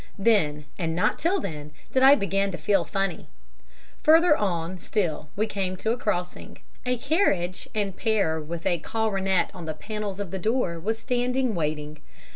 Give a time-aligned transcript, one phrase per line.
[0.17, 3.27] Then, and not till then, did I begin to feel funny.
[4.01, 6.57] Further on still we came to a crossing.
[6.87, 11.53] A carriage and pair with a coronet on the panels of the door was standing
[11.53, 11.99] waiting.